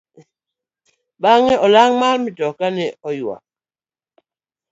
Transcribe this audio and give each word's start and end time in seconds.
Bang'e 1.21 1.55
olang' 1.65 1.97
mar 2.01 2.17
matoka 2.23 2.67
ne 2.75 2.85
oyuak. 3.07 3.43